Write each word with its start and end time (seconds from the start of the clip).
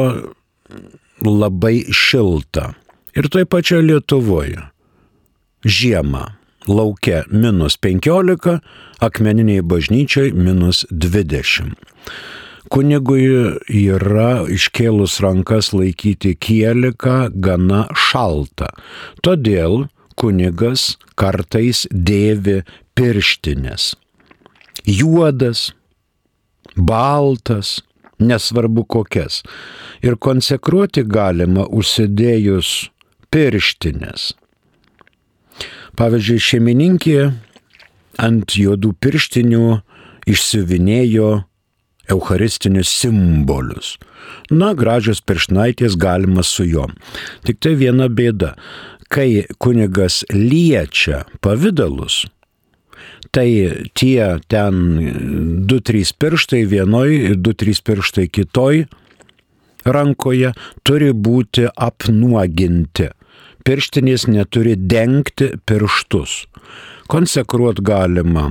labai 1.25 1.85
šilta. 1.93 2.73
Ir 3.17 3.29
toj 3.33 3.49
pačioje 3.51 3.87
Lietuvoje. 3.89 4.63
Žiemą 5.65 6.25
laukia 6.69 7.25
minus 7.33 7.77
15, 7.77 8.61
akmeniniai 9.01 9.63
bažnyčiai 9.63 10.33
minus 10.33 10.85
20. 10.91 11.75
Kunigui 12.69 13.25
yra 13.73 14.45
iškėlus 14.53 15.19
rankas 15.25 15.73
laikyti 15.73 16.35
kieliką 16.37 17.31
gana 17.33 17.87
šalta. 17.97 18.69
Todėl 19.25 19.87
kunigas 20.19 20.97
kartais 21.19 21.87
dėvi 21.93 22.63
pirštinės. 22.99 23.93
Juodas, 24.89 25.69
baltas, 26.77 27.79
nesvarbu 28.19 28.85
kokias. 28.85 29.43
Ir 30.03 30.19
konsekruoti 30.19 31.05
galima 31.07 31.67
užsidėjus 31.67 32.91
pirštinės. 33.35 34.33
Pavyzdžiui, 35.99 36.39
šeimininkė 36.39 37.19
ant 38.23 38.55
juodų 38.55 38.95
pirštinių 39.03 39.81
išsiuvinėjo 40.31 41.31
eucharistinius 42.13 42.91
simbolius. 43.01 43.97
Na, 44.51 44.73
gražios 44.79 45.21
piršnaitės 45.25 45.97
galima 46.01 46.45
su 46.47 46.67
juom. 46.67 46.95
Tik 47.47 47.61
tai 47.65 47.75
viena 47.81 48.09
bėda. 48.09 48.55
Kai 49.09 49.47
kunigas 49.57 50.21
liečia 50.33 51.23
pavydalus, 51.41 52.27
tai 53.33 53.49
tie 53.97 54.39
ten 54.53 54.75
2-3 55.69 56.13
pirštai 56.21 56.65
vienoj 56.69 57.09
ir 57.33 57.37
2-3 57.41 57.85
pirštai 57.89 58.27
kitoj 58.29 58.85
rankoje 59.89 60.53
turi 60.85 61.13
būti 61.13 61.69
apnuoginti. 61.73 63.09
Pirštinės 63.65 64.29
neturi 64.31 64.77
dengti 64.77 65.51
pirštus. 65.69 66.45
Konsekruot 67.09 67.81
galima 67.85 68.49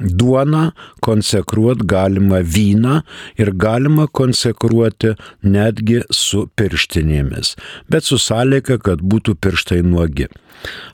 duoną, 0.00 0.70
konsekruoti 1.04 1.86
galima 1.86 2.42
vyną 2.42 3.00
ir 3.38 3.52
galima 3.52 4.06
konsekruoti 4.06 5.14
netgi 5.42 6.02
su 6.10 6.46
pirštinėmis, 6.58 7.54
bet 7.90 8.04
su 8.08 8.18
sąlyga, 8.22 8.78
kad 8.82 9.02
būtų 9.02 9.36
pirštai 9.42 9.82
nuogi. 9.86 10.28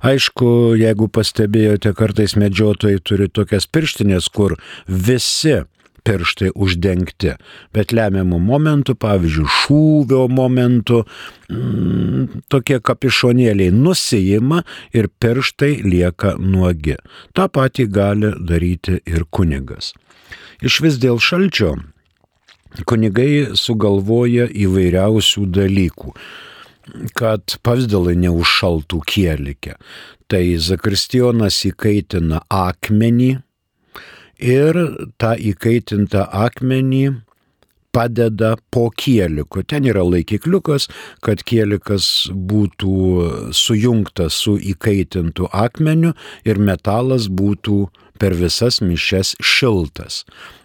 Aišku, 0.04 0.74
jeigu 0.76 1.08
pastebėjote, 1.08 1.94
kartais 1.96 2.36
medžiotojai 2.36 3.00
turi 3.00 3.30
tokias 3.32 3.66
pirštinės, 3.66 4.28
kur 4.28 4.58
visi 4.88 5.62
pirštai 6.04 6.52
uždengti, 6.54 7.34
bet 7.74 7.94
lemiamų 7.96 8.38
momentų, 8.44 8.96
pavyzdžiui, 9.00 9.46
šūvio 9.60 10.26
momentų, 10.32 11.00
mm, 11.48 12.44
tokie 12.52 12.80
kapišonėliai 12.80 13.72
nusijima 13.72 14.62
ir 14.92 15.08
pirštai 15.08 15.82
lieka 15.84 16.36
nuogi. 16.38 16.96
Ta 17.32 17.48
pati 17.48 17.86
gali 17.86 18.34
daryti 18.38 19.00
ir 19.06 19.26
kunigas. 19.30 19.92
Iš 20.62 20.80
vis 20.84 21.00
dėl 21.02 21.20
šalčio 21.20 21.74
kunigai 22.86 23.54
sugalvoja 23.58 24.48
įvairiausių 24.50 25.46
dalykų 25.54 26.14
kad 27.16 27.56
pavydalai 27.64 28.16
neužšaltų 28.20 29.00
kielikę. 29.08 29.76
Tai 30.28 30.42
Zakristijonas 30.60 31.62
įkaitina 31.68 32.42
akmenį, 32.52 33.30
ir 34.38 34.78
tą 35.20 35.34
įkaitintą 35.38 36.26
akmenį 36.46 37.04
padeda 37.94 38.56
po 38.74 38.88
kieliku. 38.90 39.62
Ten 39.62 39.86
yra 39.86 40.02
laikikliukas, 40.02 40.88
kad 41.22 41.44
kielikas 41.46 42.26
būtų 42.34 42.94
sujungtas 43.54 44.40
su 44.42 44.56
įkaitintu 44.58 45.46
akmeniu 45.54 46.14
ir 46.46 46.58
metalas 46.58 47.28
būtų 47.30 47.84
per 48.18 48.34
visas 48.38 48.80
mišes 48.82 49.34
šiltas. 49.42 50.24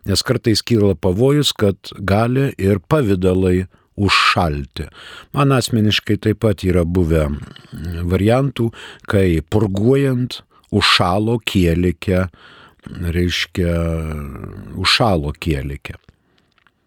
Nes 0.10 0.26
kartais 0.26 0.64
kyla 0.66 0.96
pavojus, 0.98 1.54
kad 1.54 1.94
gali 2.00 2.50
ir 2.58 2.82
pavydalai 2.90 3.68
užšalti. 4.00 4.88
Man 5.36 5.54
asmeniškai 5.54 6.18
taip 6.24 6.42
pat 6.46 6.64
yra 6.66 6.86
buvę 6.88 7.28
variantų, 8.10 8.70
kai 9.10 9.42
purguojant 9.52 10.42
užšalo 10.72 11.40
kielikę 11.46 12.30
reiškia, 12.88 13.74
užšalo 14.80 15.34
kielikė. 15.40 15.98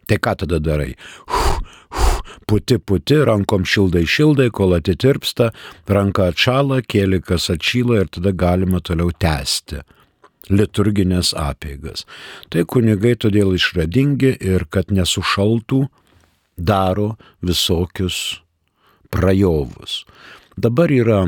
Tai 0.09 0.19
ką 0.19 0.35
tada 0.43 0.59
darai? 0.59 0.93
Uf, 1.29 1.59
uf, 1.95 2.37
puti, 2.51 2.79
puti, 2.79 3.21
rankom 3.29 3.65
šildai, 3.69 4.05
šildai, 4.09 4.51
kol 4.55 4.77
atitirpsta, 4.77 5.53
ranka 5.87 6.31
atšala, 6.33 6.83
kielikas 6.83 7.49
atšyla 7.55 8.03
ir 8.03 8.13
tada 8.13 8.35
galima 8.35 8.83
toliau 8.83 9.13
tęsti 9.15 9.83
liturginės 10.51 11.33
apėgas. 11.39 12.03
Tai 12.51 12.65
kunigai 12.67 13.15
todėl 13.15 13.55
išradingi 13.55 14.35
ir 14.43 14.67
kad 14.71 14.91
nesušaltų, 14.91 15.85
daro 16.59 17.15
visokius 17.41 18.43
prajovus. 19.13 20.03
Dabar 20.57 20.93
yra 20.93 21.23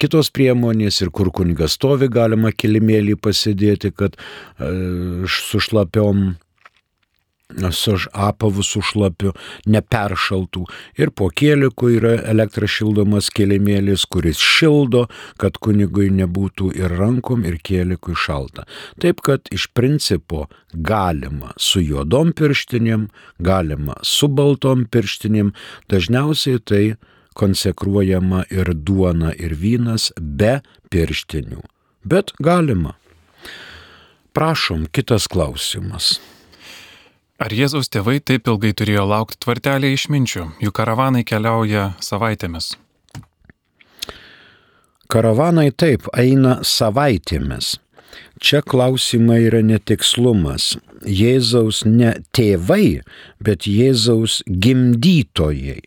kitos 0.00 0.32
priemonės 0.34 1.00
ir 1.02 1.12
kur 1.14 1.32
kunigas 1.34 1.78
stovi, 1.78 2.10
galima 2.12 2.52
kilimėlį 2.52 3.16
pasidėti, 3.22 3.92
kad 3.96 4.18
e, 4.18 5.24
su 5.28 5.62
šlapiom 5.62 6.36
su 7.72 7.96
apavu 8.12 8.62
su 8.62 8.82
šlapiu 8.84 9.32
neperšaltų. 9.66 10.64
Ir 11.00 11.10
po 11.16 11.30
kėliku 11.32 11.88
yra 11.96 12.12
elektra 12.28 12.68
šildomas 12.68 13.30
kėlimėlis, 13.32 14.04
kuris 14.04 14.36
šildo, 14.36 15.06
kad 15.40 15.56
kunigui 15.56 16.10
nebūtų 16.12 16.74
ir 16.76 16.92
rankom, 17.00 17.44
ir 17.48 17.56
kėlikui 17.64 18.14
šalta. 18.14 18.66
Taip 19.00 19.24
kad 19.24 19.48
iš 19.50 19.70
principo 19.72 20.46
galima 20.72 21.54
su 21.56 21.80
juodom 21.80 22.34
pirštinėm, 22.36 23.08
galima 23.40 23.96
su 24.02 24.28
baltom 24.28 24.84
pirštinėm, 24.84 25.54
dažniausiai 25.88 26.60
tai 26.60 26.84
konsekruojama 27.38 28.44
ir 28.50 28.72
duona, 28.74 29.32
ir 29.34 29.54
vynas 29.54 30.10
be 30.18 30.58
pirštinių. 30.90 31.62
Bet 32.04 32.34
galima. 32.42 32.96
Prašom, 34.34 34.86
kitas 34.92 35.26
klausimas. 35.30 36.18
Ar 37.38 37.54
Jėzaus 37.54 37.86
tėvai 37.94 38.18
taip 38.18 38.48
ilgai 38.50 38.72
turėjo 38.74 39.04
laukti 39.06 39.38
tvartelį 39.44 39.92
išminčių, 39.94 40.44
jų 40.62 40.72
karavanai 40.74 41.22
keliauja 41.26 41.92
savaitėmis? 42.02 42.72
Karavanai 45.08 45.70
taip 45.70 46.10
eina 46.18 46.58
savaitėmis. 46.66 47.76
Čia 48.42 48.60
klausimai 48.62 49.38
yra 49.46 49.62
netikslumas. 49.64 50.74
Jėzaus 51.06 51.84
ne 51.86 52.16
tėvai, 52.34 53.00
bet 53.38 53.70
Jėzaus 53.70 54.42
gimdytojai. 54.46 55.80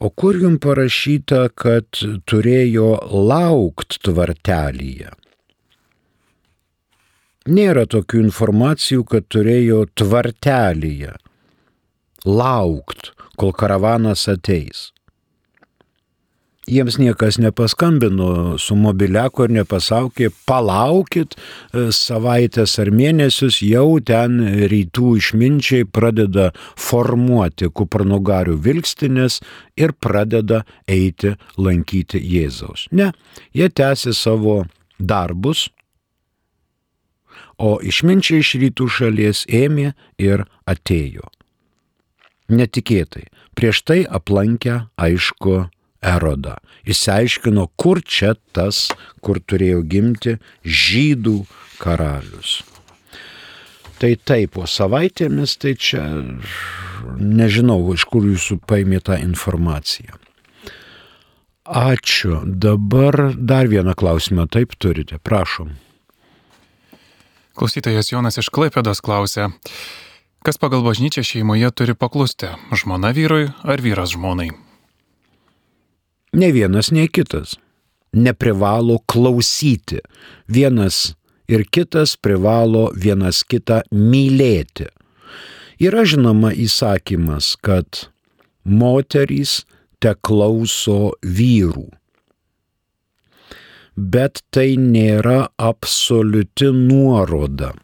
O 0.00 0.08
kur 0.08 0.36
jums 0.40 0.62
parašyta, 0.64 1.50
kad 1.52 1.98
turėjo 2.30 2.92
laukt 3.12 3.98
tvartelyje? 4.06 5.10
Nėra 7.50 7.84
tokių 7.90 8.22
informacijų, 8.24 9.04
kad 9.04 9.26
turėjo 9.28 9.82
tvartelyje 10.00 11.12
laukt, 12.24 13.12
kol 13.36 13.52
karavanas 13.56 14.24
ateis 14.32 14.88
jiems 16.70 16.98
niekas 16.98 17.38
nepaskambino 17.42 18.58
su 18.58 18.76
mobiliaku 18.78 19.46
ir 19.46 19.54
nepasakė, 19.58 20.30
palaukit 20.46 21.34
e, 21.34 21.88
savaitės 21.94 22.76
ar 22.82 22.92
mėnesius, 22.94 23.60
jau 23.66 23.98
ten 24.06 24.38
rytų 24.70 25.16
išminčiai 25.20 25.88
pradeda 25.90 26.50
formuoti 26.78 27.70
kupranugarių 27.74 28.54
vilkstinės 28.62 29.40
ir 29.80 29.94
pradeda 29.98 30.62
eiti 30.88 31.34
lankyti 31.58 32.22
Jėzaus. 32.22 32.86
Ne, 32.94 33.10
jie 33.56 33.68
tęsi 33.68 34.14
savo 34.14 34.62
darbus, 34.98 35.68
o 37.60 37.76
išminčiai 37.84 38.40
iš 38.40 38.54
rytų 38.62 38.86
šalies 38.88 39.44
ėmė 39.50 39.92
ir 40.22 40.46
atėjo. 40.70 41.26
Netikėtai, 42.50 43.28
prieš 43.54 43.84
tai 43.86 44.00
aplankę 44.08 44.80
aišku 44.98 45.68
Erodą. 46.00 46.56
Įsiaiškino, 46.88 47.68
kur 47.76 48.00
čia 48.02 48.34
tas, 48.56 48.88
kur 49.20 49.40
turėjo 49.40 49.82
gimti 49.84 50.38
žydų 50.64 51.42
karalius. 51.80 52.60
Tai 54.00 54.14
taip, 54.24 54.54
po 54.56 54.64
savaitėmis, 54.64 55.58
tai 55.60 55.74
čia 55.76 56.06
nežinau, 57.20 57.82
iš 57.92 58.06
kur 58.08 58.24
jūsų 58.24 58.62
paimė 58.64 59.02
tą 59.04 59.18
informaciją. 59.20 60.16
Ačiū. 61.70 62.40
Dabar 62.46 63.36
dar 63.36 63.68
vieną 63.68 63.92
klausimą 63.94 64.48
taip 64.48 64.72
turite. 64.80 65.20
Prašom. 65.20 65.76
Klausytojas 67.54 68.08
Jonas 68.08 68.40
iš 68.40 68.48
Klaipėdos 68.48 69.02
klausė, 69.04 69.50
kas 70.40 70.56
pagal 70.56 70.80
bažnyčią 70.80 71.20
šeimoje 71.20 71.68
turi 71.76 71.94
paklusti- 71.94 72.48
žmona 72.80 73.12
vyrui 73.12 73.52
ar 73.62 73.84
vyras 73.84 74.16
žmonai? 74.16 74.69
Ne 76.32 76.52
vienas, 76.54 76.92
nei 76.94 77.08
kitas 77.08 77.56
neprivalo 78.12 78.98
klausyti. 79.06 79.98
Vienas 80.48 81.14
ir 81.48 81.64
kitas 81.70 82.16
privalo 82.16 82.90
vienas 82.94 83.42
kitą 83.44 83.82
mylėti. 83.90 84.88
Yra 85.80 86.04
žinoma 86.04 86.52
įsakymas, 86.52 87.54
kad 87.64 88.10
moterys 88.64 89.62
te 90.00 90.12
klauso 90.20 91.14
vyrų. 91.24 91.88
Bet 93.96 94.42
tai 94.54 94.76
nėra 94.80 95.50
absoliuti 95.60 96.70
nuoroda, 96.72 97.74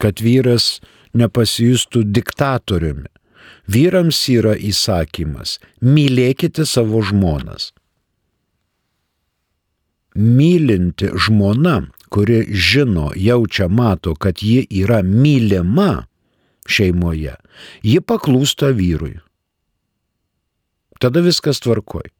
kad 0.00 0.20
vyras 0.20 0.80
nepasijustų 1.16 2.02
diktatoriumi. 2.08 3.08
Vyrams 3.70 4.18
yra 4.28 4.54
įsakymas- 4.56 5.58
mylėkite 5.94 6.66
savo 6.66 7.02
žmonas. 7.02 7.72
Mylinti 10.14 11.10
žmona, 11.14 11.86
kuri 12.10 12.46
žino, 12.50 13.12
jaučia, 13.16 13.68
mato, 13.68 14.14
kad 14.14 14.42
ji 14.42 14.66
yra 14.70 15.02
mylima 15.02 16.06
šeimoje, 16.66 17.36
ji 17.82 18.00
paklūsta 18.00 18.72
vyrui. 18.74 19.20
Tada 21.00 21.22
viskas 21.24 21.60
tvarkoj. 21.60 22.10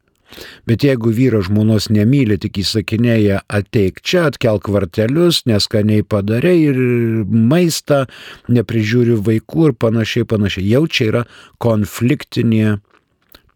Bet 0.69 0.85
jeigu 0.85 1.11
vyras 1.15 1.47
žmonos 1.49 1.89
nemyli, 1.91 2.37
tik 2.41 2.61
įsakinėja 2.61 3.41
ateik 3.51 3.99
čia, 4.05 4.27
atkelk 4.29 4.69
vartelius, 4.71 5.43
neskaniai 5.49 6.05
padarai 6.07 6.57
ir 6.69 6.79
maistą, 7.27 8.05
neprižiūri 8.51 9.17
vaikų 9.25 9.69
ir 9.69 9.75
panašiai, 9.81 10.27
panašiai, 10.29 10.67
jau 10.71 10.85
čia 10.87 11.09
yra 11.09 11.23
konfliktinė, 11.61 12.79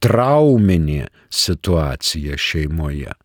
trauminė 0.04 1.08
situacija 1.32 2.38
šeimoje. 2.38 3.16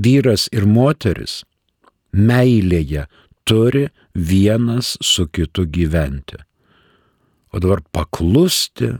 Vyras 0.00 0.46
ir 0.56 0.64
moteris 0.64 1.42
meilėje 2.16 3.04
turi 3.44 3.88
vienas 4.14 4.96
su 5.04 5.26
kitu 5.28 5.66
gyventi. 5.66 6.40
O 7.52 7.58
dabar 7.58 7.82
paklusti, 7.92 8.92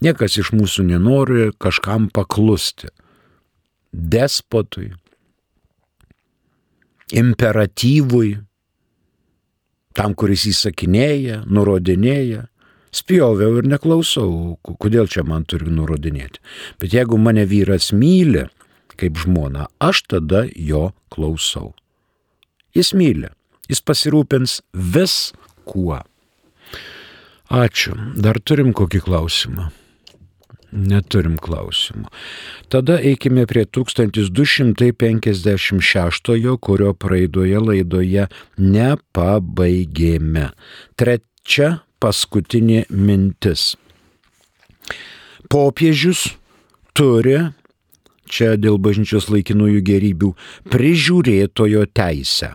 Niekas 0.00 0.38
iš 0.40 0.52
mūsų 0.56 0.86
nenori 0.88 1.50
kažkam 1.60 2.08
paklusti. 2.12 2.88
Despotui, 3.92 4.92
imperatyvui, 7.12 8.38
tam, 9.98 10.14
kuris 10.14 10.46
įsakinėja, 10.52 11.42
nurodinėja. 11.50 12.46
Spjoviau 12.94 13.60
ir 13.60 13.68
neklausau, 13.70 14.56
kodėl 14.62 15.06
čia 15.10 15.22
man 15.26 15.44
turi 15.46 15.70
nurodinėti. 15.70 16.40
Bet 16.82 16.94
jeigu 16.94 17.18
mane 17.22 17.44
vyras 17.46 17.92
myli 17.94 18.48
kaip 19.00 19.16
žmona, 19.16 19.68
aš 19.80 20.04
tada 20.10 20.44
jo 20.54 20.90
klausau. 21.12 21.72
Jis 22.76 22.92
myli, 22.94 23.30
jis 23.70 23.82
pasirūpins 23.82 24.60
viskuo. 24.74 26.02
Ačiū. 27.50 27.96
Dar 28.14 28.38
turim 28.46 28.74
kokį 28.76 29.00
klausimą. 29.08 29.70
Neturim 30.72 31.36
klausimų. 31.42 32.06
Tada 32.70 33.00
eikime 33.02 33.42
prie 33.50 33.64
1256, 33.66 36.56
kurio 36.62 36.94
praeidoje 36.94 37.58
laidoje 37.58 38.28
nepabaigėme. 38.58 40.50
Trečia 40.94 41.82
paskutinė 41.98 42.84
mintis. 42.90 43.76
Popiežius 45.50 46.38
turi, 46.94 47.50
čia 48.30 48.54
dėl 48.54 48.78
bažnyčios 48.78 49.26
laikinųjų 49.32 49.80
gerybių, 49.90 50.34
prižiūrėtojo 50.70 51.86
teisę. 51.90 52.54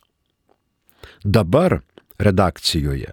Dabar 1.24 1.80
redakcijoje 2.20 3.12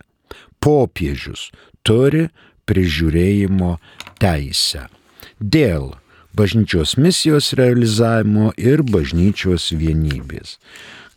popiežius 0.62 1.50
turi 1.88 2.28
prižiūrėjimo 2.70 3.78
teisę. 4.22 4.86
Dėl 5.42 6.01
bažnyčios 6.34 6.98
misijos 6.98 7.54
realizavimo 7.58 8.52
ir 8.58 8.84
bažnyčios 8.84 9.72
vienybės. 9.76 10.60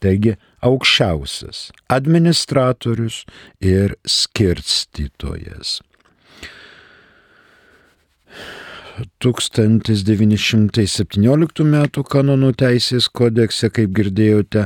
Taigi 0.00 0.36
aukščiausias 0.64 1.68
administratorius 1.92 3.24
ir 3.60 3.96
skirstytojas. 4.08 5.80
1917 9.22 11.64
m. 11.64 11.76
kanonų 12.14 12.50
teisės 12.60 13.04
kodekse, 13.08 13.66
kaip 13.74 13.90
girdėjote, 13.96 14.62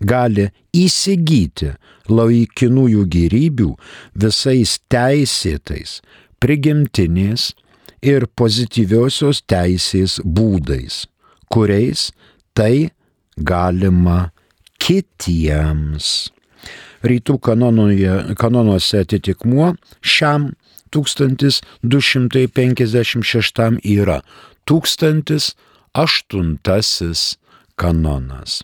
gali 0.00 0.50
įsigyti 0.76 1.72
laikinųjų 2.06 3.04
gyrybių 3.10 3.76
visais 4.14 4.78
teisėtais, 4.92 6.02
prigimtinės 6.38 7.54
ir 8.02 8.26
pozityviosios 8.36 9.42
teisės 9.48 10.20
būdais, 10.24 11.06
kuriais 11.52 12.12
tai 12.56 12.90
galima 13.36 14.30
kitiems. 14.82 16.30
Rytų 17.06 17.38
kanonoje, 17.44 18.34
kanonuose 18.40 18.98
atitikmuo 19.04 19.74
šiam 20.00 20.56
1256 20.90 23.78
yra 23.84 24.18
1008 24.66 27.36
kanonas. 27.76 28.62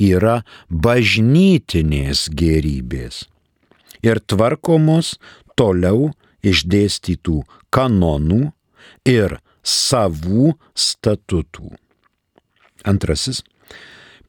yra 0.00 0.38
bažnytinės 0.70 2.28
gerybės 2.32 3.26
ir 4.00 4.22
tvarkomos 4.24 5.18
toliau 5.60 6.08
išdėstytų 6.40 7.42
kanonų 7.74 8.40
ir 9.04 9.36
savų 9.60 10.54
statutų. 10.72 11.74
Antrasis 12.88 13.42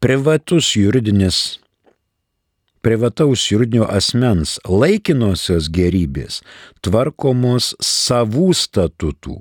privatus 0.04 0.74
juridinis, 0.76 1.60
privataus 2.82 3.52
juridinio 3.52 3.86
asmens 3.92 4.60
laikinosios 4.66 5.70
gerybės 5.74 6.42
tvarkomos 6.86 7.76
savų 7.84 8.54
statutų, 8.56 9.40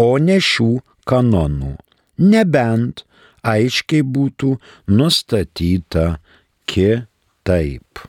o 0.00 0.18
ne 0.18 0.40
šių 0.42 0.80
kanonų, 1.08 1.76
nebent 2.18 3.04
aiškiai 3.44 4.02
būtų 4.02 4.58
nustatyta 4.88 6.18
kitaip. 6.66 8.00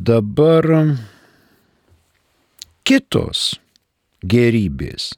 Dabar 0.00 0.64
kitos 2.88 3.40
gerybės 4.24 5.10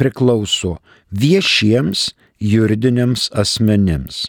priklauso 0.00 0.72
viešiems 1.14 2.02
juridiniams 2.42 3.28
asmenėms, 3.42 4.24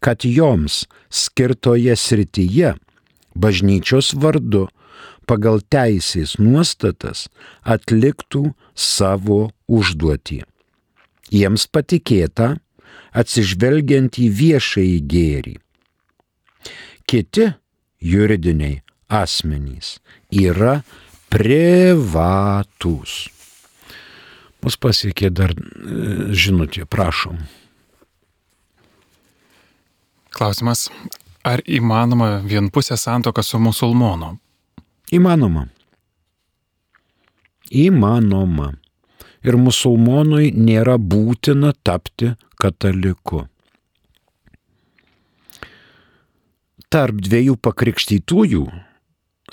kad 0.00 0.24
joms 0.24 0.86
skirtoje 1.10 1.96
srityje 1.96 2.74
bažnyčios 3.36 4.14
vardu 4.16 4.68
pagal 5.26 5.60
teisės 5.60 6.36
nuostatas 6.38 7.26
atliktų 7.64 8.52
savo 8.74 9.50
užduotį. 9.66 10.42
Jiems 11.34 11.66
patikėta 11.66 12.54
atsižvelgiant 13.16 14.18
į 14.22 14.28
viešąjį 14.40 14.98
gėrį. 15.10 15.54
Kiti 17.06 17.48
juridiniai 18.02 18.80
asmenys 19.08 19.96
yra 20.30 20.80
privatus. 21.30 23.26
Mus 24.66 24.74
pasiekė 24.82 25.30
dar 25.30 25.52
e, 25.54 25.60
žinutė, 26.34 26.86
prašom. 26.90 27.38
Klausimas, 30.34 30.88
ar 31.46 31.62
įmanoma 31.62 32.40
vienpusė 32.42 32.98
santoka 32.98 33.44
su 33.46 33.60
musulmonu? 33.62 34.34
Įmanoma. 35.14 35.68
Įmanoma. 37.70 38.72
Ir 39.46 39.54
musulmonui 39.54 40.50
nėra 40.50 40.96
būtina 40.98 41.70
tapti 41.86 42.32
kataliku. 42.58 43.44
Tarp 46.90 47.22
dviejų 47.22 47.54
pakrikštytųjų 47.62 48.64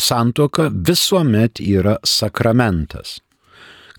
santoka 0.01 0.71
visuomet 0.73 1.61
yra 1.61 1.99
sakramentas. 2.01 3.19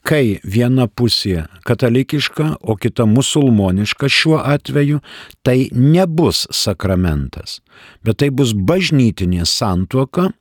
Kai 0.02 0.40
viena 0.42 0.88
pusė 0.90 1.46
katalikiška, 1.64 2.56
o 2.60 2.74
kita 2.74 3.06
musulmoniška 3.06 4.10
šiuo 4.10 4.42
atveju, 4.42 4.98
tai 5.46 5.70
nebus 5.70 6.48
sakramentas, 6.50 7.60
bet 8.02 8.18
tai 8.20 8.34
bus 8.34 8.52
bažnytinė 8.52 9.46
santuoka 9.46 10.32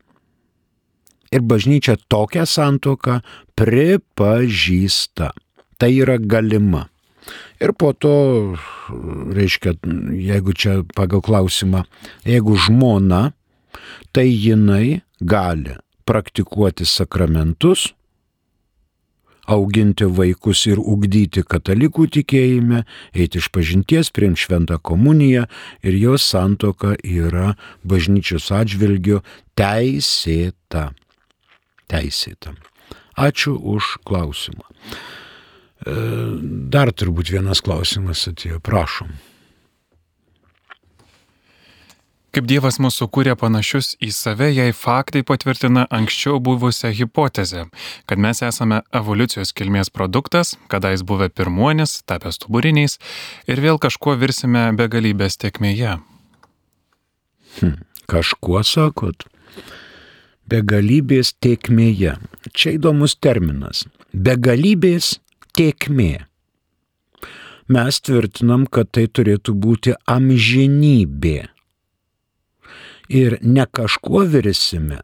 ir 1.33 1.41
bažnyčia 1.41 1.97
tokią 2.11 2.45
santuoką 2.45 3.19
pripažįsta. 3.57 5.33
Tai 5.77 5.91
yra 5.91 6.19
galima. 6.21 6.87
Ir 7.63 7.71
po 7.79 7.93
to, 7.95 8.13
reiškia, 9.33 9.77
jeigu 10.19 10.53
čia 10.53 10.81
pagal 10.95 11.23
klausimą, 11.23 11.85
jeigu 12.27 12.57
žmona, 12.59 13.31
tai 14.11 14.27
jinai 14.27 15.01
gali 15.23 15.77
praktikuoti 16.03 16.85
sakramentus, 16.85 17.93
auginti 19.47 20.07
vaikus 20.07 20.65
ir 20.67 20.79
ugdyti 20.79 21.43
katalikų 21.47 22.07
tikėjime, 22.17 22.83
eiti 23.15 23.39
iš 23.39 23.49
pažinties, 23.55 24.11
priimti 24.15 24.45
šventą 24.45 24.79
komuniją 24.79 25.47
ir 25.83 25.99
jos 25.99 26.27
santoka 26.27 26.95
yra 27.03 27.55
bažnyčios 27.83 28.51
atžvilgiu 28.55 29.21
teisėta. 29.59 30.91
Teisėta. 31.93 32.55
Ačiū 33.13 33.53
už 33.57 33.99
klausimą. 34.07 34.65
E, 35.85 35.93
dar 36.73 36.89
turbūt 36.89 37.29
vienas 37.35 37.61
klausimas 37.61 38.25
atėjo, 38.31 38.57
prašom. 38.63 39.13
Kaip 42.33 42.47
Dievas 42.49 42.79
mūsų 42.81 43.05
kūrė 43.13 43.35
panašius 43.37 43.91
į 44.01 44.07
save, 44.09 44.47
jei 44.49 44.73
faktai 44.73 45.21
patvirtina 45.21 45.83
anksčiau 45.93 46.39
buvusią 46.41 46.89
hipotezę, 46.97 47.67
kad 48.09 48.17
mes 48.17 48.41
esame 48.41 48.79
evoliucijos 48.89 49.53
kilmės 49.53 49.93
produktas, 49.93 50.55
kadais 50.71 51.03
buvę 51.05 51.27
pirmuonis, 51.29 51.99
tapęs 52.09 52.39
stuburiniais 52.39 52.97
ir 53.45 53.61
vėl 53.61 53.77
kažkuo 53.77 54.15
virsime 54.17 54.65
begalybės 54.79 55.37
tiekmėje. 55.45 55.99
Hm, 57.59 57.77
kažkuo 58.09 58.65
sakot? 58.65 59.27
Begalybės 60.49 61.33
tiekmėje. 61.43 62.17
Čia 62.51 62.75
įdomus 62.77 63.15
terminas. 63.15 63.85
Begalybės 64.13 65.17
tiekmė. 65.55 66.25
Mes 67.71 67.99
tvirtinam, 68.03 68.67
kad 68.67 68.91
tai 68.91 69.07
turėtų 69.07 69.55
būti 69.55 69.95
amžinybė 70.09 71.37
ir 73.09 73.37
ne 73.41 73.65
kažkuo 73.65 74.25
virsime, 74.27 74.99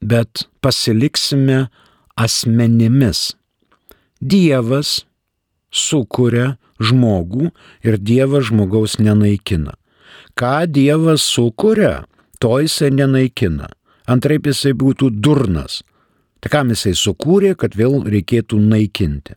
bet 0.00 0.46
pasiliksime 0.60 1.66
asmenimis. 2.16 3.34
Dievas 4.20 5.04
sukuria 5.70 6.56
žmogų 6.80 7.50
ir 7.84 7.98
Dievas 8.00 8.48
žmogaus 8.50 8.98
nenaikina. 9.00 9.76
Ką 10.36 10.66
Dievas 10.68 11.24
sukuria, 11.24 12.04
to 12.40 12.60
jisai 12.60 12.92
nenaikina. 12.92 13.70
Antraip 14.06 14.46
jisai 14.46 14.72
būtų 14.78 15.10
durnas. 15.20 15.82
Tai 16.40 16.52
kam 16.52 16.70
jisai 16.70 16.94
sukūrė, 16.94 17.56
kad 17.58 17.74
vėl 17.74 18.02
reikėtų 18.06 18.60
naikinti. 18.62 19.34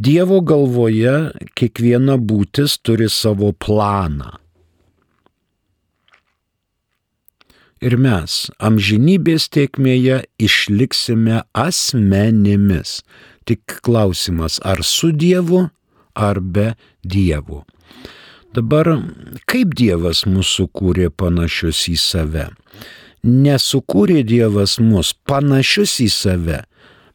Dievo 0.00 0.40
galvoje 0.40 1.32
kiekviena 1.54 2.16
būtis 2.16 2.78
turi 2.82 3.10
savo 3.12 3.52
planą. 3.52 4.40
ir 7.80 7.96
mes 7.96 8.46
amžinybės 8.60 9.48
tiekmėje 9.54 10.22
išliksime 10.40 11.42
asmenimis. 11.56 13.00
Tik 13.48 13.80
klausimas, 13.84 14.60
ar 14.62 14.84
su 14.84 15.10
Dievu, 15.16 15.66
ar 16.14 16.40
be 16.40 16.74
Dievo. 17.02 17.64
Dabar, 18.54 18.92
kaip 19.48 19.74
Dievas 19.78 20.24
mūsų 20.28 20.68
kūrė 20.74 21.10
panašius 21.10 21.86
į 21.90 21.96
save? 21.98 22.48
Nesukūrė 23.24 24.22
Dievas 24.24 24.78
mus 24.80 25.12
panašius 25.28 25.98
į 26.00 26.08
save, 26.14 26.62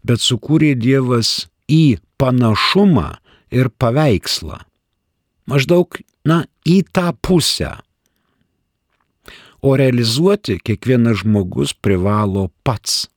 bet 0.06 0.22
sukūrė 0.22 0.76
Dievas 0.78 1.48
į 1.72 1.98
panašumą 2.22 3.16
ir 3.56 3.72
paveikslą. 3.82 4.62
Maždaug, 5.50 5.98
na, 6.26 6.44
į 6.66 6.84
tą 6.94 7.12
pusę 7.22 7.76
o 9.66 9.74
realizuoti 9.78 10.60
kiekvienas 10.62 11.24
žmogus 11.24 11.74
privalo 11.74 12.50
pats. 12.64 13.08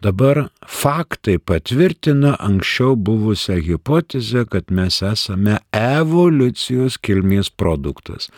Dabar 0.00 0.46
faktai 0.64 1.36
patvirtina 1.38 2.36
anksčiau 2.38 2.94
buvusią 2.96 3.58
hipotezę, 3.66 4.46
kad 4.52 4.70
mes 4.70 5.00
esame 5.04 5.58
evoliucijos 5.76 7.00
kilmės 7.04 7.50
produktas. 7.50 8.30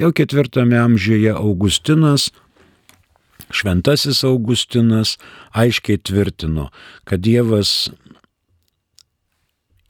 Jau 0.00 0.12
ketvirtame 0.16 0.78
amžiuje 0.80 1.34
Augustinas 1.34 2.30
Šventasis 3.50 4.22
Augustinas 4.24 5.16
aiškiai 5.58 5.98
tvirtino, 5.98 6.68
kad 7.04 7.22
Dievas 7.26 7.90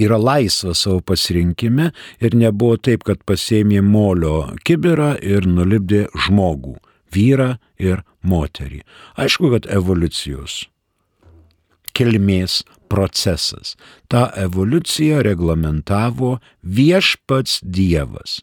yra 0.01 0.16
laisvas 0.16 0.85
savo 0.87 1.01
pasirinkime 1.05 1.90
ir 2.20 2.37
nebuvo 2.37 2.79
taip, 2.81 3.05
kad 3.05 3.20
pasėmė 3.29 3.83
molio 3.85 4.51
kibirą 4.64 5.12
ir 5.20 5.49
nulipdė 5.49 6.07
žmogų, 6.27 6.79
vyrą 7.12 7.55
ir 7.79 8.05
moterį. 8.25 8.81
Aišku, 9.20 9.53
kad 9.55 9.68
evoliucijos 9.68 10.62
kilmės 11.96 12.62
procesas. 12.90 13.77
Ta 14.09 14.31
evoliucija 14.38 15.23
reglamentavo 15.27 16.38
viešpats 16.62 17.61
Dievas. 17.62 18.40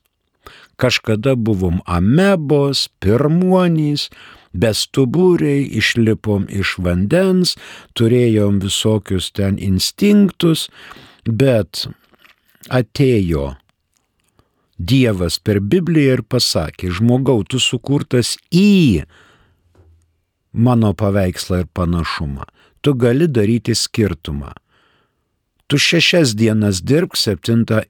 Kažkada 0.78 1.34
buvom 1.36 1.80
amebos, 1.90 2.86
pirmuonys, 3.02 4.12
bestuburiai, 4.62 5.66
išlipom 5.80 6.48
iš 6.50 6.78
vandens, 6.84 7.56
turėjom 7.98 8.62
visokius 8.64 9.32
ten 9.38 9.60
instinktus 9.62 10.68
Bet 11.28 11.88
atėjo 12.72 13.58
Dievas 14.78 15.40
per 15.44 15.60
Bibliją 15.60 16.20
ir 16.20 16.22
pasakė, 16.24 16.92
žmogau, 16.94 17.42
tu 17.44 17.60
sukurtas 17.60 18.36
į 18.54 19.04
mano 20.54 20.94
paveikslą 20.94 21.64
ir 21.64 21.68
panašumą. 21.74 22.46
Tu 22.86 22.94
gali 22.94 23.28
daryti 23.28 23.76
skirtumą. 23.76 24.54
Tu 25.68 25.82
šešias 25.82 26.36
dienas 26.38 26.80
dirbk, 26.86 27.18
septintą 27.18 27.82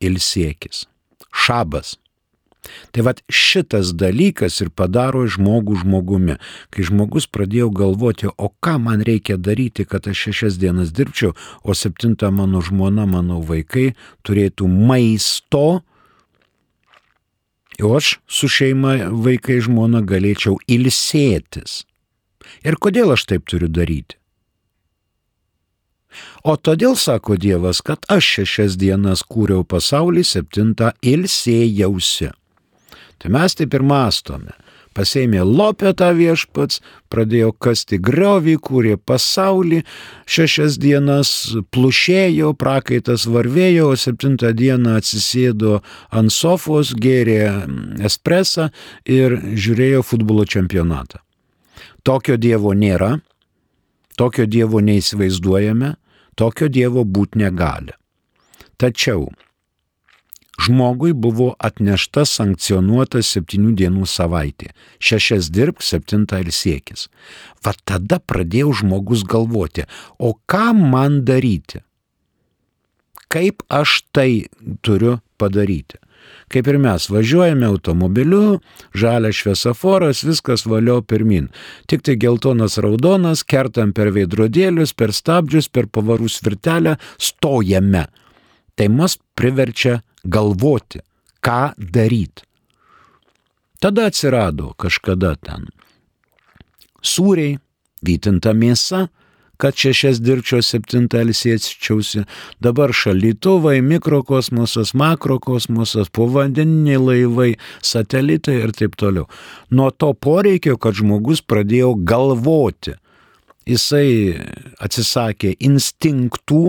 ilsiekis. 0.00 0.86
Šabas. 1.34 1.96
Tai 2.90 3.04
vad 3.06 3.22
šitas 3.30 3.92
dalykas 3.98 4.60
ir 4.64 4.70
padaro 4.74 5.24
žmogų 5.30 5.80
žmogumi. 5.82 6.38
Kai 6.74 6.86
žmogus 6.88 7.28
pradėjo 7.30 7.70
galvoti, 7.74 8.30
o 8.30 8.50
ką 8.62 8.76
man 8.82 9.04
reikia 9.06 9.38
daryti, 9.38 9.86
kad 9.88 10.08
aš 10.08 10.28
šešias 10.28 10.58
dienas 10.62 10.92
dirbčiau, 10.96 11.34
o 11.62 11.74
septintą 11.74 12.32
mano 12.34 12.62
žmona, 12.64 13.06
mano 13.06 13.40
vaikai 13.40 13.92
turėtų 14.26 14.68
maisto, 14.70 15.82
o 17.82 17.96
aš 17.96 18.16
su 18.26 18.48
šeima, 18.48 19.10
vaikai, 19.12 19.60
žmona 19.64 20.00
galėčiau 20.00 20.56
ilsėtis. 20.66 21.84
Ir 22.64 22.78
kodėl 22.80 23.12
aš 23.16 23.26
taip 23.28 23.44
turiu 23.50 23.68
daryti? 23.68 24.16
O 26.46 26.54
todėl, 26.56 26.94
sako 26.96 27.36
Dievas, 27.36 27.82
kad 27.84 28.06
aš 28.08 28.28
šešias 28.38 28.76
dienas 28.80 29.22
kūriau 29.26 29.66
pasaulį, 29.68 30.22
septintą 30.24 30.94
ilsėjausi. 31.02 32.30
Tai 33.18 33.32
mes 33.32 33.56
taip 33.56 33.74
ir 33.74 33.84
mastome. 33.86 34.54
Pasėmė 34.96 35.42
lopetą 35.44 36.08
viešpats, 36.16 36.80
pradėjo 37.12 37.50
kasti 37.60 37.98
griovį, 38.00 38.54
kūrė 38.64 38.94
pasaulį, 38.96 39.82
šešias 40.24 40.78
dienas 40.80 41.32
plušėjo, 41.74 42.54
prakaitas 42.56 43.26
varvėjo, 43.28 43.90
o 43.92 43.98
septintą 44.00 44.54
dieną 44.56 44.96
atsisėdo 45.02 45.82
ant 46.08 46.32
sofos, 46.32 46.94
gėrė 46.96 47.42
espresą 48.08 48.70
ir 49.04 49.36
žiūrėjo 49.52 50.00
futbolo 50.00 50.48
čempionatą. 50.48 51.20
Tokio 52.00 52.40
Dievo 52.40 52.72
nėra, 52.72 53.18
tokio 54.16 54.48
Dievo 54.48 54.80
neįsivaizduojame, 54.80 55.96
tokio 56.40 56.72
Dievo 56.72 57.04
būti 57.04 57.44
negali. 57.44 57.92
Tačiau 58.80 59.28
žmogui 60.60 61.12
buvo 61.12 61.52
atnešta 61.58 62.24
sankcionuota 62.28 63.22
septynių 63.22 63.74
dienų 63.80 64.06
savaitė. 64.10 64.72
Šešias 64.98 65.50
dirbk, 65.54 65.84
septintą 65.84 66.40
ir 66.44 66.52
siekis. 66.54 67.08
Va 67.64 67.74
tada 67.84 68.20
pradėjo 68.20 68.72
žmogus 68.82 69.26
galvoti, 69.26 69.86
o 70.18 70.34
ką 70.48 70.72
man 70.76 71.22
daryti? 71.28 71.82
Kaip 73.32 73.64
aš 73.68 74.02
tai 74.14 74.46
turiu 74.86 75.18
padaryti? 75.38 75.98
Kaip 76.50 76.68
ir 76.70 76.78
mes 76.78 77.08
važiuojame 77.10 77.66
automobiliu, 77.66 78.60
žalia 78.94 79.32
šviesoforas, 79.34 80.22
viskas 80.26 80.62
valio 80.66 81.00
pirmin. 81.02 81.48
Tik 81.90 82.04
tai 82.06 82.14
geltonas 82.22 82.78
raudonas, 82.82 83.42
kertam 83.42 83.92
per 83.94 84.12
veidrodėlius, 84.14 84.94
per 84.94 85.14
stabdžius, 85.14 85.68
per 85.68 85.90
pavarų 85.90 86.30
svirtelę, 86.30 86.96
stojame. 87.18 88.06
Tai 88.78 88.88
mus 88.94 89.18
priverčia 89.38 90.00
galvoti, 90.26 91.02
ką 91.44 91.76
daryti. 91.78 92.44
Tada 93.80 94.08
atsirado 94.10 94.72
kažkada 94.80 95.34
ten 95.36 95.68
sūriai, 97.06 97.58
vytinta 98.06 98.54
mėsa, 98.56 99.06
kad 99.60 99.76
šešias 99.78 100.20
dirbčiau, 100.20 100.60
septintą 100.64 101.22
ilsėčiausi, 101.24 102.24
dabar 102.62 102.92
šalytuvai, 102.96 103.78
mikrokosmosas, 103.84 104.92
makrokosmosas, 104.96 106.10
povandeniniai 106.12 107.00
laivai, 107.00 107.50
satelitai 107.84 108.58
ir 108.64 108.74
taip 108.76 108.98
toliau. 109.00 109.28
Nuo 109.70 109.90
to 109.90 110.12
poreikio, 110.12 110.76
kad 110.80 110.98
žmogus 110.98 111.40
pradėjo 111.40 111.94
galvoti, 112.08 112.96
jisai 113.68 114.08
atsisakė 114.82 115.56
instinktų, 115.68 116.68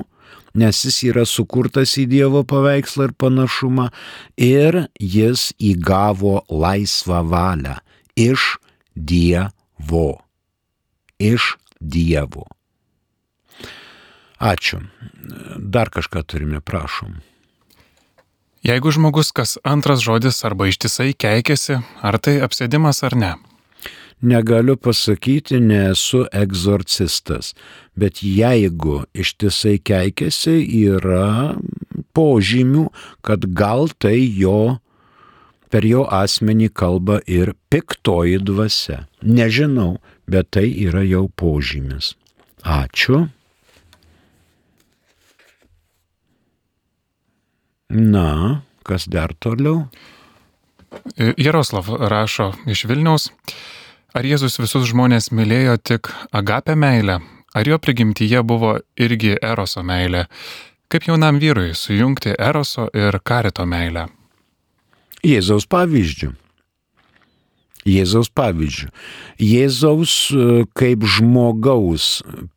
nes 0.54 0.84
jis 0.86 1.02
yra 1.10 1.26
sukurtas 1.26 1.98
į 2.00 2.08
Dievo 2.12 2.44
paveikslą 2.48 3.10
ir 3.10 3.16
panašumą, 3.20 3.90
ir 4.38 4.86
jis 5.00 5.52
įgavo 5.60 6.42
laisvą 6.50 7.24
valią 7.28 7.78
iš 8.18 8.58
Dievo. 8.96 10.22
Iš 11.20 11.56
Dievo. 11.80 12.48
Ačiū. 14.38 14.84
Dar 15.58 15.90
kažką 15.90 16.22
turime, 16.24 16.62
prašom. 16.62 17.18
Jeigu 18.66 18.92
žmogus 18.92 19.32
kas 19.32 19.58
antras 19.64 20.02
žodis 20.02 20.44
arba 20.46 20.68
ištisai 20.70 21.14
keikiasi, 21.14 21.80
ar 22.02 22.18
tai 22.22 22.38
apsėdimas 22.46 23.04
ar 23.06 23.16
ne? 23.16 23.32
Negaliu 24.22 24.74
pasakyti, 24.82 25.60
nesu 25.62 26.24
egzorcistas, 26.34 27.52
bet 27.94 28.24
jeigu 28.26 29.04
ištisai 29.14 29.78
keikiasi, 29.78 30.58
yra 30.90 31.54
požymių, 32.18 32.88
kad 33.22 33.46
gal 33.54 33.92
tai 34.02 34.18
jo 34.26 34.80
per 35.70 35.86
jo 35.86 36.08
asmenį 36.10 36.72
kalba 36.74 37.20
ir 37.30 37.54
piktoji 37.70 38.40
dvasia. 38.42 39.04
Nežinau, 39.22 40.00
bet 40.26 40.50
tai 40.56 40.66
yra 40.88 41.04
jau 41.06 41.28
požymis. 41.30 42.16
Ačiū. 42.66 43.28
Na, 47.88 48.64
kas 48.84 49.08
dar 49.08 49.32
toliau? 49.40 49.88
Jaroslav 51.38 51.88
rašo 52.12 52.52
iš 52.68 52.84
Vilniaus. 52.90 53.30
Ar 54.18 54.26
Jėzus 54.26 54.56
visus 54.58 54.88
žmonės 54.90 55.28
mylėjo 55.30 55.76
tik 55.86 56.08
agapę 56.34 56.74
meilę, 56.74 57.20
ar 57.54 57.68
jo 57.70 57.78
prigimtyje 57.78 58.40
buvo 58.50 58.72
irgi 58.98 59.36
eroso 59.46 59.84
meilė? 59.86 60.24
Kaip 60.90 61.06
jaunam 61.06 61.38
vyrui 61.38 61.76
sujungti 61.78 62.34
eroso 62.34 62.88
ir 62.98 63.20
karito 63.22 63.68
meilę? 63.70 64.08
Jėzaus 65.22 65.68
pavyzdžių. 65.70 66.32
Jėzaus 67.86 68.32
pavyzdžių. 68.34 68.90
Jėzaus 69.52 70.16
kaip 70.82 71.06
žmogaus 71.06 72.08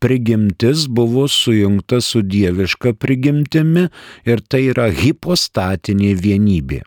prigimtis 0.01 0.87
buvo 0.89 1.27
sujungta 1.29 2.01
su 2.01 2.25
dieviška 2.25 2.95
prigimtimi 2.97 3.91
ir 4.25 4.47
tai 4.49 4.65
yra 4.71 4.89
hipostatinė 4.89 6.17
vienybė. 6.25 6.81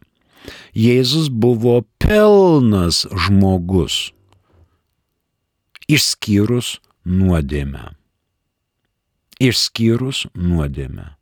Jėzus 0.74 1.30
buvo 1.30 1.84
pilnas 2.02 3.06
žmogus, 3.14 4.10
išskyrus 5.92 6.78
nuodėmę. 7.06 7.92
Išskyrus 9.44 10.26
nuodėmę. 10.38 11.14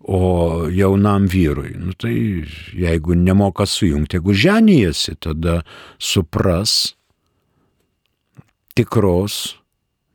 O 0.00 0.68
jaunam 0.72 1.26
vyrui, 1.28 1.74
nu 1.76 1.92
tai 1.92 2.46
jeigu 2.72 3.14
nemoka 3.14 3.66
sujungti, 3.68 4.16
jeigu 4.16 4.32
ženijasi, 4.32 5.16
tada 5.20 5.60
supras 6.00 6.94
tikros 8.74 9.58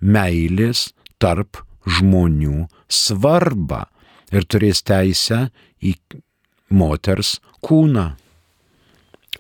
meilės 0.02 0.90
tarp 1.22 1.62
žmonių 1.86 2.66
svarbą 2.90 3.84
ir 4.34 4.48
turės 4.50 4.82
teisę 4.82 5.46
į 5.86 5.94
moters 6.74 7.38
kūną. 7.62 8.16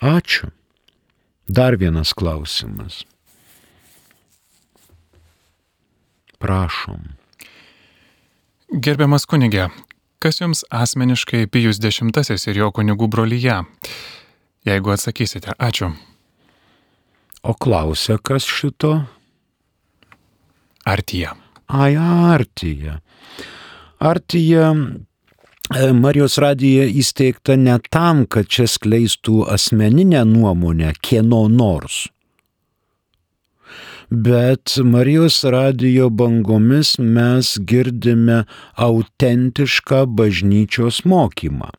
Ačiū. 0.05 0.51
Dar 1.47 1.77
vienas 1.77 2.13
klausimas. 2.13 3.03
Prašom. 6.45 6.99
Gerbiamas 8.69 9.23
kunigė, 9.25 9.71
kas 10.21 10.38
jums 10.43 10.62
asmeniškai 10.69 11.47
Pijus 11.49 11.79
X 11.81 12.45
ir 12.45 12.60
jo 12.60 12.67
kunigų 12.69 13.08
brolyje? 13.10 13.63
Jeigu 14.65 14.93
atsakysite, 14.93 15.55
ačiū. 15.58 15.89
O 17.41 17.53
klausia, 17.53 18.19
kas 18.21 18.45
šito? 18.45 18.93
Artija. 20.86 21.34
Ai, 21.65 21.95
Artija. 21.97 22.99
Artija 23.97 24.73
Marijos 25.97 26.38
radija 26.38 26.86
įsteigta 26.86 27.55
ne 27.58 27.79
tam, 27.89 28.27
kad 28.29 28.45
čia 28.45 28.67
skleistų 28.69 29.47
asmeninę 29.49 30.21
nuomonę 30.29 30.93
kieno 31.01 31.47
nors. 31.49 32.05
Bet 34.09 34.77
Marijos 34.83 35.43
radijo 35.43 36.09
bangomis 36.09 36.97
mes 36.99 37.55
girdime 37.59 38.43
autentišką 38.75 40.05
bažnyčios 40.17 41.01
mokymą. 41.05 41.71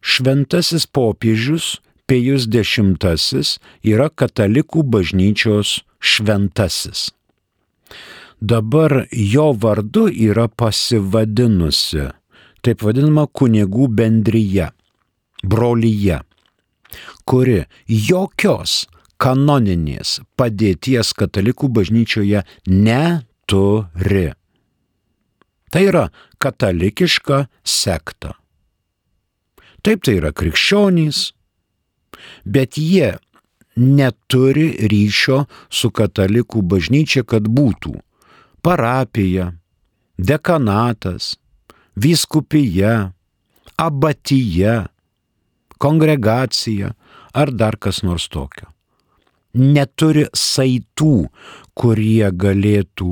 Šventasis 0.00 0.86
popiežius 0.86 1.76
Pėjus 2.06 2.46
X 2.46 3.58
yra 3.82 4.06
katalikų 4.14 4.84
bažnyčios 4.86 5.80
šventasis. 5.98 7.10
Dabar 8.40 9.08
jo 9.10 9.50
vardu 9.52 10.06
yra 10.06 10.46
pasivadinusi 10.46 12.06
taip 12.66 12.82
vadinama 12.82 13.28
kunigų 13.30 13.86
bendryje, 13.94 14.72
brolyje, 15.46 16.20
kuri 17.26 17.60
jokios 17.86 18.84
kanoninės 19.22 20.20
padėties 20.36 21.12
katalikų 21.16 21.70
bažnyčioje 21.78 22.42
neturi. 22.68 24.28
Tai 25.72 25.82
yra 25.82 26.06
katalikiška 26.42 27.46
sekta. 27.64 28.36
Taip 29.82 30.02
tai 30.02 30.16
yra 30.18 30.32
krikščionys, 30.34 31.30
bet 32.44 32.78
jie 32.80 33.16
neturi 33.76 34.70
ryšio 34.90 35.44
su 35.68 35.90
katalikų 35.94 36.62
bažnyčia, 36.64 37.22
kad 37.28 37.46
būtų 37.46 37.94
parapija, 38.64 39.52
dekanatas, 40.18 41.36
vyskupija, 41.94 43.12
abatija, 43.76 44.86
kongregacija 45.78 46.94
ar 47.36 47.52
dar 47.52 47.76
kas 47.76 48.02
nors 48.02 48.28
tokio. 48.32 48.75
Neturi 49.56 50.26
saitų, 50.36 51.28
kurie 51.76 52.28
galėtų 52.32 53.10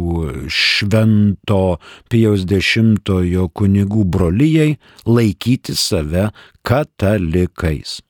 švento 0.52 1.78
Pijaus 2.12 2.44
dešimtojo 2.48 3.48
kunigų 3.56 4.04
brolyjei 4.04 4.78
laikyti 5.08 5.76
save 5.76 6.30
katalikais. 6.62 8.00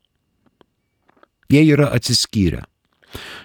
Jie 1.51 1.63
yra 1.71 1.91
atsiskyrę. 1.95 2.65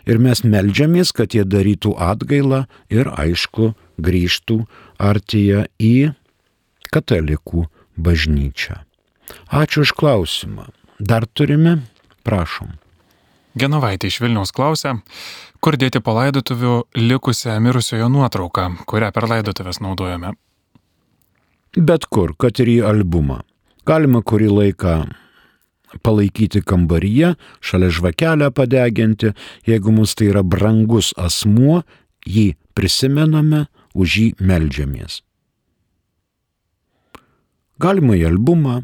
Ir 0.09 0.17
mes 0.17 0.41
melžiamės, 0.41 1.11
kad 1.13 1.35
jie 1.37 1.43
darytų 1.45 1.93
atgailą 2.01 2.63
ir 2.89 3.11
aišku 3.13 3.73
grįžtų 4.01 4.63
artyje 4.97 5.67
į 5.77 6.11
katalikų 6.89 7.67
bažnyčią. 7.99 8.81
Ačiū 9.53 9.85
už 9.85 9.93
klausimą. 9.93 10.69
Dar 10.97 11.27
turime? 11.29 11.79
Prašom. 12.25 12.73
Genovaitė 13.59 14.07
iš 14.07 14.21
Vilniaus 14.23 14.53
klausia, 14.55 14.95
kur 15.59 15.75
dėti 15.79 15.99
po 16.03 16.13
laidotuvių 16.15 16.75
likusią 16.95 17.57
mirusiojo 17.63 18.07
nuotrauką, 18.11 18.69
kurią 18.87 19.09
per 19.15 19.27
laidotuvės 19.27 19.81
naudojame. 19.83 20.35
Bet 21.75 22.07
kur, 22.07 22.33
kad 22.39 22.59
ir 22.63 22.71
į 22.71 22.77
albumą. 22.87 23.41
Galima 23.89 24.21
kurį 24.23 24.47
laiką 24.53 24.93
palaikyti 26.05 26.61
kambaryje, 26.65 27.33
šalia 27.61 27.89
žvakelę 27.93 28.51
padeginti, 28.55 29.33
jeigu 29.67 29.93
mums 29.93 30.15
tai 30.15 30.29
yra 30.31 30.43
brangus 30.45 31.11
asmuo, 31.17 31.81
jį 32.25 32.53
prisimename, 32.77 33.65
už 33.97 34.15
jį 34.21 34.27
melžiamės. 34.39 35.23
Galima 37.79 38.15
į 38.19 38.27
albumą, 38.29 38.83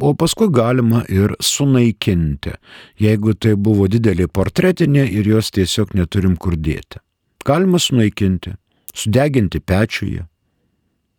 o 0.00 0.14
paskui 0.14 0.48
galima 0.52 1.02
ir 1.08 1.34
sunaikinti, 1.40 2.54
jeigu 3.00 3.34
tai 3.34 3.54
buvo 3.56 3.88
didelė 3.90 4.28
portretinė 4.28 5.06
ir 5.10 5.28
jos 5.28 5.50
tiesiog 5.54 5.94
neturim 5.98 6.36
kur 6.36 6.56
dėti. 6.56 7.00
Galima 7.46 7.80
sunaikinti, 7.80 8.54
sudeginti 8.94 9.60
pečiuje. 9.60 10.26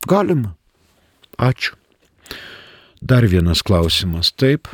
Galima. 0.07 0.55
Ačiū. 1.39 1.75
Dar 3.01 3.25
vienas 3.25 3.63
klausimas. 3.63 4.31
Taip. 4.35 4.67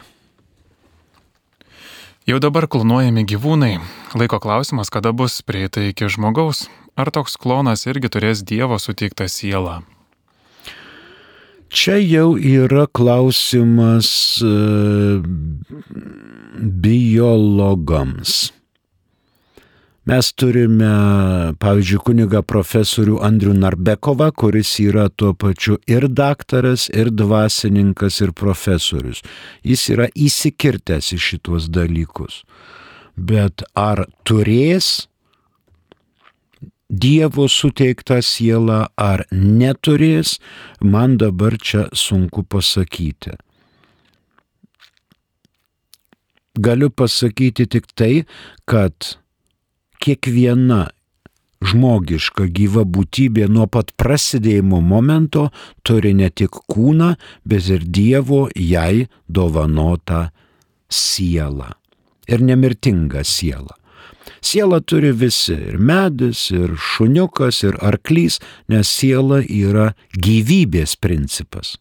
Jau 2.26 2.39
dabar 2.41 2.65
klonuojami 2.65 3.21
gyvūnai. 3.30 3.76
Laiko 4.17 4.39
klausimas, 4.41 4.89
kada 4.89 5.13
bus 5.13 5.43
prieita 5.45 5.84
iki 5.86 6.10
žmogaus. 6.10 6.65
Ar 6.98 7.12
toks 7.13 7.38
klonas 7.38 7.86
irgi 7.86 8.10
turės 8.10 8.41
Dievo 8.41 8.80
suteiktą 8.82 9.30
sielą? 9.30 9.84
Čia 11.75 11.97
jau 11.99 12.38
yra 12.39 12.85
klausimas 12.88 14.09
e, 14.39 14.51
biologams. 16.85 18.35
Mes 20.05 20.29
turime, 20.38 20.91
pavyzdžiui, 21.59 21.99
kuniga 22.05 22.39
profesorių 22.47 23.17
Andrių 23.25 23.57
Narbekovą, 23.57 24.29
kuris 24.38 24.71
yra 24.83 25.09
tuo 25.09 25.33
pačiu 25.33 25.75
ir 25.89 26.07
daktaras, 26.07 26.85
ir 26.93 27.09
dvasininkas, 27.11 28.21
ir 28.21 28.31
profesorius. 28.38 29.19
Jis 29.65 29.88
yra 29.97 30.07
įsikirtęs 30.15 31.11
į 31.17 31.19
šituos 31.27 31.67
dalykus. 31.73 32.43
Bet 33.17 33.65
ar 33.75 34.05
turės 34.23 35.09
Dievo 36.89 37.48
suteiktą 37.50 38.19
sielą 38.21 38.86
ar 38.95 39.26
neturės, 39.34 40.38
man 40.82 41.17
dabar 41.17 41.58
čia 41.58 41.88
sunku 41.93 42.43
pasakyti. 42.45 43.34
Galiu 46.56 46.91
pasakyti 46.93 47.65
tik 47.65 47.89
tai, 47.98 48.26
kad 48.69 49.17
kiekviena 50.00 50.86
žmogiška 51.65 52.45
gyva 52.54 52.86
būtybė 52.86 53.48
nuo 53.50 53.65
pat 53.65 53.89
prasidėjimo 53.98 54.78
momento 54.78 55.50
turi 55.82 56.13
ne 56.13 56.30
tik 56.30 56.54
kūną, 56.69 57.15
bet 57.43 57.65
ir 57.74 57.82
Dievo 57.82 58.45
jai 58.54 59.08
dovanotą 59.28 60.30
sielą. 60.88 61.74
Ir 62.30 62.45
nemirtingą 62.45 63.26
sielą. 63.26 63.74
Siela 64.41 64.79
turi 64.81 65.11
visi- 65.11 65.53
ir 65.69 65.77
medis, 65.77 66.51
ir 66.51 66.75
šuniukas, 66.75 67.63
ir 67.63 67.77
arklys, 67.81 68.39
nes 68.67 68.88
siela 68.88 69.41
yra 69.41 69.93
gyvybės 70.13 70.95
principas. 70.97 71.77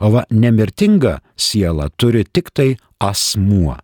O 0.00 0.10
va, 0.10 0.24
nemirtinga 0.30 1.20
siela 1.36 1.90
turi 1.96 2.24
tik 2.24 2.50
tai 2.54 2.76
asmuo. 3.00 3.76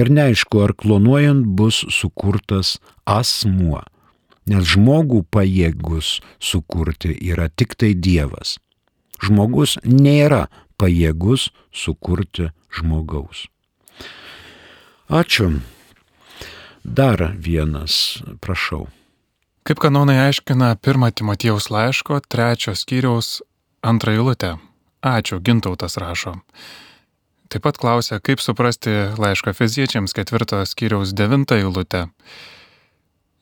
Ir 0.00 0.08
neaišku, 0.08 0.62
ar 0.64 0.72
klonuojant 0.72 1.44
bus 1.44 1.82
sukurtas 1.92 2.78
asmuo, 3.04 3.82
nes 4.48 4.64
žmogų 4.64 5.26
pajėgus 5.28 6.20
sukurti 6.40 7.12
yra 7.28 7.50
tik 7.52 7.76
tai 7.76 7.92
Dievas. 7.92 8.56
Žmogus 9.20 9.76
nėra 9.84 10.46
pajėgus 10.80 11.50
sukurti 11.74 12.48
žmogaus. 12.72 13.48
Ačiū. 15.08 15.60
Dar 16.84 17.32
vienas, 17.40 18.20
prašau. 18.40 18.88
Kaip 19.64 19.80
kanonai 19.80 20.18
aiškina 20.26 20.76
1 20.84 21.12
Timotijaus 21.16 21.70
laiško 21.70 22.20
3 22.28 22.74
skyriaus 22.76 23.40
antrą 23.80 24.12
eilutę. 24.12 24.58
Ačiū, 25.00 25.40
Gintautas 25.40 25.96
rašo. 25.96 26.34
Taip 27.48 27.64
pat 27.64 27.80
klausia, 27.80 28.20
kaip 28.20 28.44
suprasti 28.44 28.92
laišką 29.16 29.56
fiziečiams 29.56 30.12
ketvirto 30.12 30.60
skyriaus 30.68 31.16
devintą 31.16 31.56
eilutę. 31.56 32.10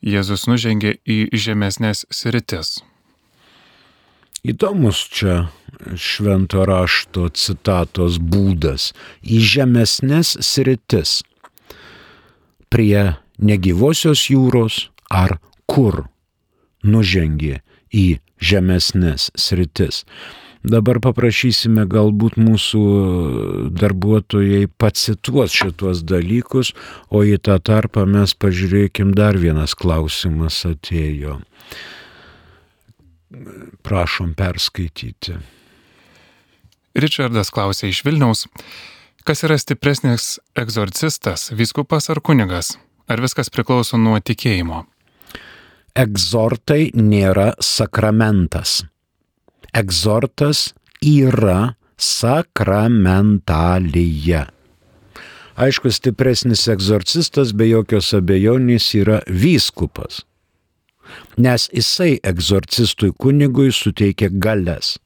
Jėzus 0.06 0.46
nužengė 0.46 1.00
į 1.02 1.34
žemesnės 1.34 2.06
sritis. 2.14 2.78
Įdomus 4.46 5.02
čia 5.10 5.48
švento 5.98 6.62
rašto 6.62 7.26
citatos 7.34 8.20
būdas- 8.22 8.92
į 9.34 9.42
žemesnės 9.42 10.36
sritis. 10.38 11.24
Prie 12.72 13.16
negyvosios 13.38 14.26
jūros 14.30 14.86
ar 15.10 15.38
kur 15.70 16.06
nužengė 16.86 17.60
į 17.94 18.18
žemesnės 18.42 19.30
sritis. 19.38 20.04
Dabar 20.66 20.98
paprašysime 20.98 21.84
galbūt 21.86 22.40
mūsų 22.42 22.80
darbuotojai 23.78 24.66
pacituos 24.82 25.54
šituos 25.54 26.02
dalykus, 26.02 26.72
o 27.06 27.22
į 27.22 27.38
tą 27.38 27.60
tarpą 27.62 28.02
mes 28.10 28.34
pažiūrėkim 28.34 29.12
dar 29.14 29.38
vienas 29.38 29.76
klausimas 29.78 30.58
atėjo. 30.66 31.38
Prašom 33.86 34.34
perskaityti. 34.34 35.38
Richardas 36.98 37.52
klausė 37.54 37.92
iš 37.92 38.02
Vilniaus, 38.06 38.46
kas 39.26 39.42
yra 39.46 39.58
stipresnis 39.58 40.36
egzorcistas, 40.58 41.50
viskupas 41.52 42.10
ar 42.14 42.22
kunigas? 42.22 42.76
Ar 43.10 43.22
viskas 43.22 43.50
priklauso 43.50 43.98
nuo 43.98 44.18
tikėjimo? 44.18 44.84
Egzortai 45.96 46.90
nėra 46.94 47.52
sakramentas 47.62 48.82
egzortas 49.76 50.72
yra 51.04 51.74
sakramentalija. 51.96 54.46
Aišku, 55.56 55.88
stipresnis 55.92 56.68
egzorcistas 56.68 57.52
be 57.56 57.64
jokios 57.70 58.14
abejonės 58.16 58.94
yra 58.96 59.20
vyskupas, 59.28 60.24
nes 61.40 61.70
jisai 61.72 62.18
egzorcistui 62.20 63.12
kunigui 63.16 63.72
suteikia 63.72 64.28
galės. 64.30 64.98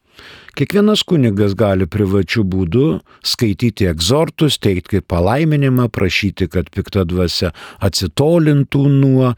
Kiekvienas 0.59 1.05
kunigas 1.07 1.55
gali 1.57 1.87
privačių 1.87 2.43
būdų 2.53 2.87
skaityti 3.25 3.87
egzortus, 3.89 4.59
teikti 4.61 5.01
palaiminimą, 5.01 5.87
prašyti, 5.95 6.51
kad 6.51 6.69
pikta 6.75 7.07
dvasia 7.09 7.53
atsitolintų 7.81 8.83
nuo 8.93 9.31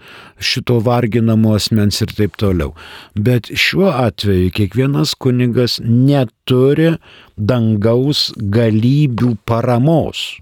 šito 0.42 0.81
varginamo 0.83 1.53
asmens 1.59 2.01
ir 2.03 2.14
taip 2.16 2.38
toliau. 2.40 2.73
Bet 3.14 3.53
šiuo 3.53 3.92
atveju 3.92 4.51
kiekvienas 4.57 5.14
kunigas 5.14 5.79
neturi 5.85 6.97
dangaus 7.37 8.31
galybių 8.37 9.37
paramos 9.47 10.41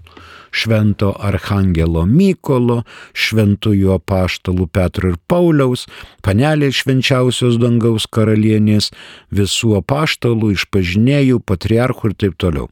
švento 0.51 1.13
arhangelo 1.19 2.03
Mykolo, 2.07 2.81
šventųjų 3.13 3.95
apaštalų 3.97 4.67
Petro 4.71 5.13
ir 5.13 5.17
Pauliaus, 5.31 5.87
panelės 6.25 6.81
švenčiausios 6.83 7.57
dangaus 7.61 8.07
karalienės, 8.11 8.91
visų 9.31 9.77
apaštalų, 9.81 10.53
išpažinėjų, 10.57 11.41
patriarchų 11.47 12.11
ir 12.11 12.19
taip 12.25 12.37
toliau. 12.41 12.69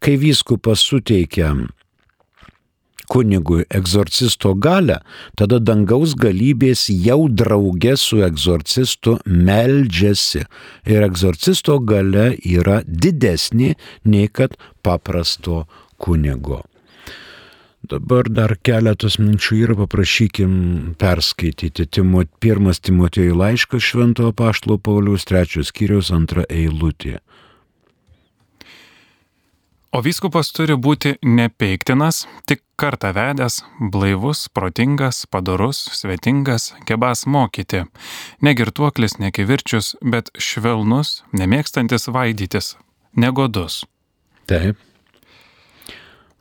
Kai 0.00 0.16
vyskupas 0.16 0.80
suteikia 0.80 1.52
kunigui 3.10 3.64
egzorcisto 3.74 4.54
galę, 4.54 5.00
tada 5.38 5.58
dangaus 5.58 6.14
galybės 6.14 6.86
jau 6.94 7.26
draugė 7.26 7.96
su 7.98 8.22
egzorcistu 8.26 9.18
meldžiasi. 9.26 10.46
Ir 10.86 11.06
egzorcisto 11.08 11.80
gale 11.92 12.30
yra 12.38 12.80
didesnė 12.86 13.74
nei 14.06 14.30
kad 14.30 14.54
paprasto 14.86 15.64
kunigo. 15.98 16.62
Dabar 17.90 18.28
dar 18.30 18.52
keletas 18.62 19.16
minčių 19.18 19.56
yra, 19.64 19.74
paprašykim 19.80 20.52
perskaityti. 21.00 21.88
Timot, 21.90 22.28
pirmas 22.38 22.78
Timotėjų 22.86 23.34
laiškas 23.40 23.82
Švento 23.82 24.28
Paštlo 24.36 24.76
Pauliaus 24.78 25.26
trečios 25.26 25.72
skyrius 25.72 26.12
antra 26.14 26.44
eilutė. 26.46 27.18
O 29.90 29.98
vyskupas 30.06 30.52
turi 30.54 30.76
būti 30.78 31.16
nepeiktinas, 31.26 32.20
tik 32.46 32.62
kartą 32.78 33.10
vedęs, 33.16 33.56
blaivus, 33.90 34.44
protingas, 34.54 35.24
padorus, 35.26 35.80
svetingas, 35.98 36.68
gebas 36.86 37.24
mokyti, 37.26 37.82
negirtuoklis, 38.38 39.18
nekivirčius, 39.18 39.96
bet 40.06 40.30
švelnus, 40.38 41.24
nemėgstantis 41.34 42.06
vaidytis, 42.14 42.76
negodus. 43.18 43.80
Taip. 44.46 44.78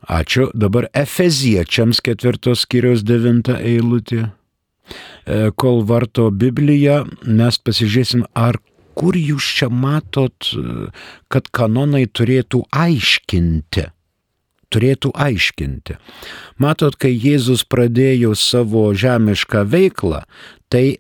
Ačiū. 0.07 0.49
Dabar 0.55 0.87
Efeziečiams 0.95 1.99
ketvirtos 2.05 2.63
skyriaus 2.63 3.03
devinta 3.03 3.57
eilutė. 3.59 4.29
E, 4.29 5.51
kol 5.59 5.83
varto 5.85 6.29
Bibliją, 6.31 7.03
mes 7.27 7.59
pasižiūrėsim, 7.61 8.23
ar 8.33 8.57
kur 8.99 9.15
jūs 9.15 9.45
čia 9.59 9.69
matot, 9.71 10.51
kad 11.31 11.47
kanonai 11.55 12.05
turėtų 12.07 12.63
aiškinti? 12.71 13.85
Turėtų 14.69 15.11
aiškinti. 15.17 15.95
Matot, 16.61 16.97
kai 16.99 17.13
Jėzus 17.15 17.63
pradėjo 17.65 18.35
savo 18.37 18.89
žemišką 18.93 19.63
veiklą, 19.65 20.23
tai 20.69 20.99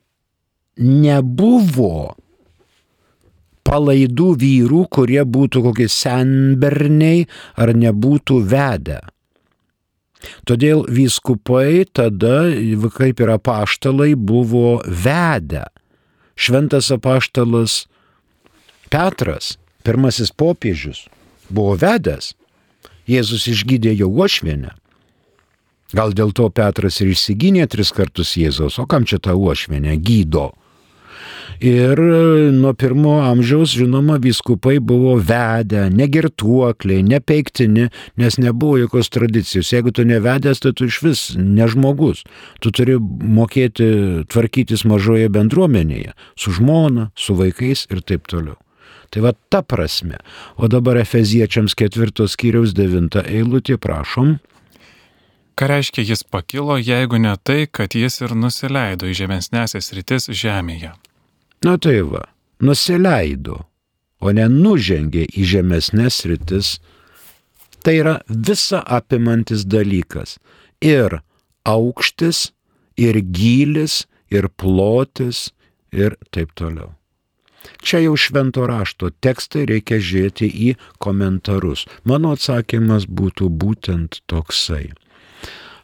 nebuvo 0.79 2.15
palaidų 3.69 4.33
vyrų, 4.41 4.83
kurie 4.89 5.21
būtų 5.23 5.63
kokie 5.69 5.87
senberniai 5.91 7.27
ar 7.55 7.73
nebūtų 7.77 8.41
vedę. 8.49 8.99
Todėl 10.43 10.83
vyskupai 10.91 11.85
tada, 11.95 12.49
kaip 12.97 13.21
ir 13.23 13.35
apaštalai, 13.37 14.15
buvo 14.15 14.81
vedę. 14.83 15.69
Šventas 16.39 16.91
apaštalas 16.91 17.85
Petras, 18.89 19.57
pirmasis 19.85 20.31
popiežius, 20.33 21.05
buvo 21.49 21.75
vedęs. 21.77 22.33
Jėzus 23.09 23.47
išgydė 23.49 23.93
jo 23.97 24.09
uošvienę. 24.09 24.73
Gal 25.93 26.13
dėl 26.13 26.33
to 26.37 26.49
Petras 26.53 26.99
ir 27.01 27.11
išsigynė 27.13 27.65
tris 27.69 27.93
kartus 27.93 28.35
Jėzaus, 28.37 28.77
o 28.81 28.85
kam 28.89 29.05
čia 29.09 29.21
ta 29.21 29.33
uošvienė 29.37 29.95
gydo? 30.01 30.51
Ir 31.59 31.99
e, 31.99 32.51
nuo 32.55 32.71
pirmo 32.73 33.17
amžiaus, 33.19 33.73
žinoma, 33.75 34.15
viskupai 34.23 34.77
buvo 34.79 35.17
vedę, 35.19 35.89
negirtuokliai, 35.91 37.03
nepeiktini, 37.03 37.89
nes 38.15 38.37
nebuvo 38.39 38.77
jokios 38.79 39.11
tradicijos. 39.11 39.73
Jeigu 39.73 39.91
tu 39.91 40.05
nevedęs, 40.07 40.63
tai 40.63 40.71
tu 40.71 40.87
iš 40.87 41.01
vis 41.03 41.23
nežmogus. 41.35 42.23
Tu 42.63 42.71
turi 42.71 42.95
mokėti 42.99 43.89
tvarkytis 44.31 44.85
mažoje 44.87 45.27
bendruomenėje, 45.35 46.15
su 46.39 46.55
žmona, 46.55 47.09
su 47.19 47.35
vaikais 47.35 47.89
ir 47.91 48.05
taip 48.07 48.31
toliau. 48.31 48.55
Tai 49.11 49.25
va 49.25 49.35
ta 49.51 49.59
prasme. 49.59 50.21
O 50.55 50.71
dabar 50.71 51.01
Efeziečiams 51.01 51.75
ketvirtos 51.75 52.37
skyriaus 52.37 52.71
devinta 52.77 53.25
eilutė, 53.27 53.75
prašom. 53.75 54.37
Ką 55.59 55.67
reiškia 55.67 56.07
jis 56.07 56.23
pakilo, 56.23 56.79
jeigu 56.79 57.19
ne 57.19 57.35
tai, 57.43 57.65
kad 57.67 57.99
jis 57.99 58.21
ir 58.23 58.31
nusileido 58.31 59.11
į 59.11 59.19
žemesnėsias 59.25 59.91
rytis 59.97 60.31
žemėje? 60.31 60.95
Na 61.65 61.75
tai 61.77 61.99
va, 62.07 62.23
nusileido, 62.63 63.57
o 64.19 64.31
ne 64.35 64.47
nužengė 64.51 65.25
į 65.27 65.47
žemesnės 65.53 66.23
rytis. 66.29 66.77
Tai 67.83 67.95
yra 67.95 68.15
visa 68.27 68.81
apimantis 68.83 69.65
dalykas. 69.67 70.37
Ir 70.83 71.21
aukštis, 71.67 72.49
ir 72.99 73.19
gylis, 73.23 74.05
ir 74.31 74.49
plotis, 74.59 75.49
ir 75.91 76.15
taip 76.31 76.51
toliau. 76.59 76.93
Čia 77.83 78.03
jau 78.03 78.15
švento 78.19 78.65
rašto 78.67 79.09
tekstai 79.23 79.65
reikia 79.67 79.99
žiūrėti 79.99 80.47
į 80.47 80.73
komentarus. 81.03 81.85
Mano 82.07 82.33
atsakymas 82.35 83.07
būtų 83.07 83.49
būtent 83.51 84.21
toksai. 84.31 84.91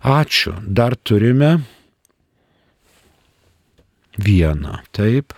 Ačiū. 0.06 0.56
Dar 0.68 0.96
turime 0.96 1.66
vieną. 4.20 4.80
Taip. 4.96 5.36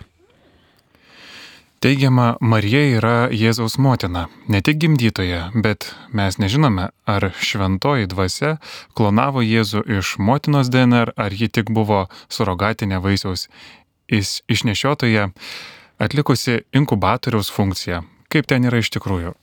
Teigiama, 1.78 2.32
Marija 2.42 2.80
yra 2.98 3.28
Jėzaus 3.30 3.76
motina, 3.78 4.24
ne 4.50 4.58
tik 4.66 4.80
gimdytoja, 4.82 5.52
bet 5.62 5.84
mes 6.10 6.34
nežinome, 6.42 6.88
ar 7.06 7.26
šventoji 7.38 8.08
dvasia 8.10 8.56
klonavo 8.98 9.44
Jėzų 9.46 9.84
iš 10.00 10.16
motinos 10.18 10.72
DNR, 10.74 11.12
ar 11.14 11.30
ji 11.30 11.46
tik 11.46 11.70
buvo 11.70 12.08
surogatinė 12.34 12.98
vaisiaus 13.04 13.46
išnešiotoja, 14.10 15.28
atlikusi 16.02 16.64
inkubatoriaus 16.74 17.52
funkciją. 17.54 18.02
Kaip 18.26 18.50
ten 18.50 18.66
yra 18.66 18.82
iš 18.82 18.90
tikrųjų? 18.98 19.36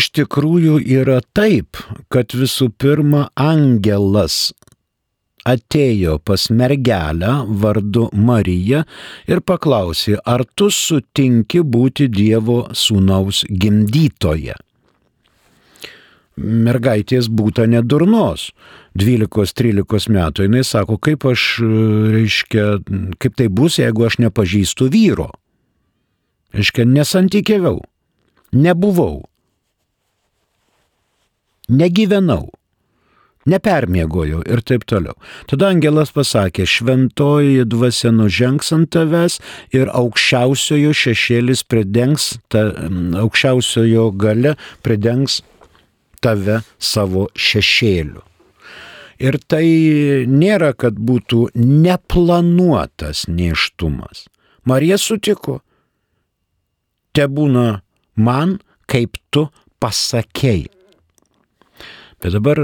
Iš 0.00 0.08
tikrųjų 0.16 0.80
yra 0.96 1.20
taip, 1.36 1.76
kad 2.08 2.32
visų 2.32 2.70
pirma 2.72 3.28
angelas 3.36 4.54
atėjo 5.46 6.18
pas 6.26 6.48
mergelę 6.50 7.32
vardu 7.62 8.08
Marija 8.12 8.84
ir 9.30 9.42
paklausė, 9.46 10.18
ar 10.26 10.44
tu 10.58 10.70
sutinki 10.74 11.62
būti 11.62 12.08
Dievo 12.12 12.64
sūnaus 12.74 13.44
gimdytoje. 13.50 14.56
Mergaitės 16.36 17.30
būta 17.32 17.64
nedurnos. 17.70 18.50
12-13 18.96 20.10
metų 20.12 20.44
jinai 20.44 20.64
sako, 20.64 20.98
kaip 21.00 21.24
aš, 21.28 21.46
reiškia, 22.12 22.66
kaip 23.20 23.38
tai 23.38 23.48
bus, 23.48 23.78
jeigu 23.80 24.04
aš 24.08 24.18
nepažįstu 24.24 24.90
vyro. 24.92 25.30
Reiškia, 26.56 26.84
nesantykiavau, 26.88 27.80
nebuvau, 28.56 29.24
negyvenau 31.68 32.46
nepermiegojau 33.50 34.42
ir 34.46 34.62
taip 34.66 34.86
toliau. 34.88 35.16
Tada 35.50 35.70
angelas 35.72 36.12
pasakė, 36.14 36.66
šventoji 36.68 37.66
dvasia 37.70 38.12
nužengs 38.14 38.72
ant 38.76 38.90
tavęs 38.94 39.40
ir 39.76 39.90
aukščiausiojo 39.94 40.94
šešėlis 40.96 41.64
pridengs, 41.70 42.36
ta, 42.52 42.68
aukščiausiojo 43.22 44.10
gale 44.18 44.56
pridengs 44.86 45.40
tave 46.24 46.62
savo 46.78 47.28
šešėliu. 47.34 48.22
Ir 49.16 49.38
tai 49.48 49.64
nėra, 50.28 50.74
kad 50.76 50.98
būtų 51.00 51.46
neplanuotas 51.56 53.24
neštumas. 53.32 54.26
Marija 54.68 54.98
sutiko. 55.00 55.62
Te 57.16 57.24
būna 57.24 57.80
man, 58.20 58.58
kaip 58.90 59.16
tu 59.32 59.46
pasakėjai. 59.80 60.68
Bet 62.20 62.34
dabar 62.34 62.60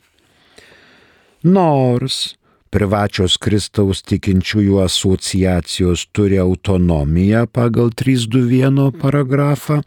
Nors 1.43 2.37
privačios 2.69 3.39
Kristaus 3.41 4.03
tikinčiųjų 4.05 4.83
asociacijos 4.85 6.05
turi 6.13 6.37
autonomiją 6.39 7.47
pagal 7.49 7.91
321 7.97 8.93
paragrafą, 9.01 9.81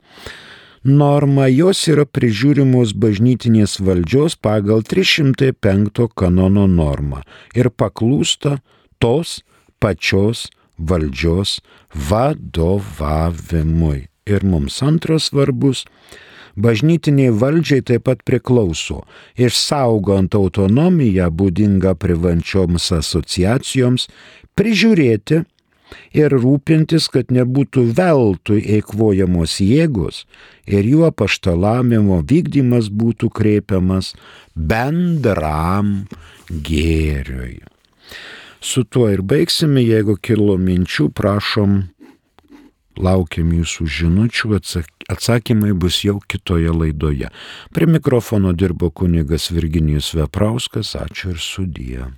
norma 0.84 1.48
jos 1.54 1.88
yra 1.94 2.06
prižiūrimos 2.10 2.98
bažnytinės 2.98 3.78
valdžios 3.86 4.36
pagal 4.36 4.82
305 4.82 6.10
kanono 6.18 6.68
normą 6.68 7.22
ir 7.54 7.70
paklūsta 7.70 8.58
tos 8.98 9.46
pačios 9.78 10.50
valdžios 10.78 11.62
vadovavimui. 12.10 14.10
Ir 14.26 14.42
mums 14.42 14.82
antras 14.82 15.30
svarbus 15.30 15.86
bažnytiniai 16.56 17.34
valdžiai 17.34 17.84
taip 17.86 18.06
pat 18.10 18.22
priklauso, 18.28 19.04
išsaugant 19.38 20.36
autonomiją 20.38 21.30
būdingą 21.34 21.96
privančioms 22.00 22.92
asociacijoms, 23.00 24.08
prižiūrėti 24.58 25.44
ir 26.18 26.34
rūpintis, 26.34 27.10
kad 27.14 27.34
nebūtų 27.34 27.86
veltui 27.98 28.62
eikvojamos 28.78 29.60
jėgos 29.64 30.24
ir 30.70 30.88
jų 30.88 31.08
apaštalamimo 31.10 32.22
vykdymas 32.30 32.90
būtų 32.90 33.30
kreipiamas 33.34 34.14
bendram 34.56 35.94
gėriui. 36.50 37.62
Su 38.64 38.86
tuo 38.88 39.10
ir 39.12 39.20
baigsime, 39.28 39.82
jeigu 39.84 40.16
kilo 40.24 40.56
minčių, 40.56 41.10
prašom, 41.12 41.82
laukiam 42.98 43.54
jūsų 43.54 43.88
žinučių, 44.00 44.54
atsakymai 45.12 45.74
bus 45.74 46.02
jau 46.06 46.20
kitoje 46.28 46.74
laidoje. 46.74 47.32
Prie 47.74 47.88
mikrofono 47.90 48.54
dirbo 48.54 48.92
kunigas 48.92 49.52
Virginijus 49.52 50.14
Veprauskas, 50.18 50.96
ačiū 51.00 51.34
ir 51.36 51.42
sudie. 51.42 52.12